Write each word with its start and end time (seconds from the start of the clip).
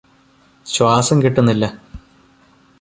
ശ്വാസം 0.65 1.17
കിട്ടുന്നില്ല 1.21 1.65